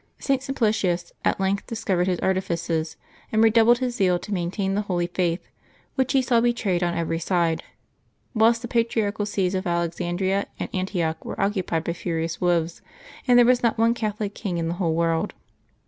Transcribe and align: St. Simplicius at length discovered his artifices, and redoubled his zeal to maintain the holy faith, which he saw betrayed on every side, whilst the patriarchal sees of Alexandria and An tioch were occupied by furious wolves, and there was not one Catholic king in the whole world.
St. 0.17 0.41
Simplicius 0.41 1.11
at 1.23 1.39
length 1.39 1.67
discovered 1.67 2.07
his 2.07 2.19
artifices, 2.21 2.95
and 3.31 3.43
redoubled 3.43 3.77
his 3.77 3.93
zeal 3.93 4.17
to 4.17 4.33
maintain 4.33 4.73
the 4.73 4.81
holy 4.81 5.05
faith, 5.05 5.47
which 5.93 6.13
he 6.13 6.23
saw 6.23 6.41
betrayed 6.41 6.81
on 6.81 6.95
every 6.95 7.19
side, 7.19 7.61
whilst 8.33 8.63
the 8.63 8.67
patriarchal 8.67 9.27
sees 9.27 9.53
of 9.53 9.67
Alexandria 9.67 10.47
and 10.59 10.69
An 10.73 10.85
tioch 10.87 11.23
were 11.23 11.39
occupied 11.39 11.83
by 11.83 11.93
furious 11.93 12.41
wolves, 12.41 12.81
and 13.27 13.37
there 13.37 13.45
was 13.45 13.61
not 13.61 13.77
one 13.77 13.93
Catholic 13.93 14.33
king 14.33 14.57
in 14.57 14.69
the 14.69 14.73
whole 14.81 14.95
world. 14.95 15.35